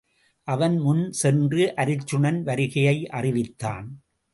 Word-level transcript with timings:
அவன் 0.47 0.77
முன் 0.77 1.11
சென்று 1.11 1.73
அருச்சுனன் 1.75 2.41
வருகையை 2.41 3.07
அறிவித்தான். 3.09 3.87